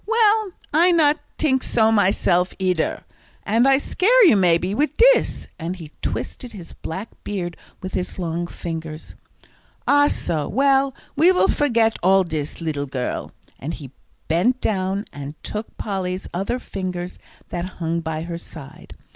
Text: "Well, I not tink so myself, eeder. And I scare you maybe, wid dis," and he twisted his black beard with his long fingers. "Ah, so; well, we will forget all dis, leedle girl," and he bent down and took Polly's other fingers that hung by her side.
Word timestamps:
"Well, 0.07 0.53
I 0.73 0.91
not 0.91 1.19
tink 1.37 1.61
so 1.61 1.91
myself, 1.91 2.55
eeder. 2.57 3.03
And 3.43 3.67
I 3.67 3.77
scare 3.77 4.25
you 4.25 4.35
maybe, 4.35 4.73
wid 4.73 4.97
dis," 4.97 5.47
and 5.59 5.75
he 5.75 5.91
twisted 6.01 6.53
his 6.53 6.73
black 6.73 7.09
beard 7.23 7.55
with 7.83 7.93
his 7.93 8.17
long 8.17 8.47
fingers. 8.47 9.13
"Ah, 9.87 10.07
so; 10.07 10.47
well, 10.47 10.95
we 11.15 11.31
will 11.31 11.47
forget 11.47 11.99
all 12.01 12.23
dis, 12.23 12.61
leedle 12.61 12.87
girl," 12.87 13.31
and 13.59 13.75
he 13.75 13.91
bent 14.27 14.59
down 14.59 15.05
and 15.13 15.35
took 15.43 15.77
Polly's 15.77 16.27
other 16.33 16.57
fingers 16.57 17.19
that 17.49 17.65
hung 17.77 17.99
by 18.01 18.23
her 18.23 18.39
side. 18.39 18.95